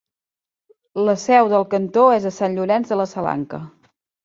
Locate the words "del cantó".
1.51-2.07